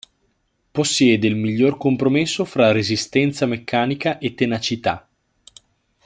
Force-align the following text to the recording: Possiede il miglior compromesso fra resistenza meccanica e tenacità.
Possiede 0.71 1.27
il 1.27 1.35
miglior 1.35 1.77
compromesso 1.77 2.43
fra 2.43 2.71
resistenza 2.71 3.45
meccanica 3.45 4.17
e 4.17 4.33
tenacità. 4.33 5.07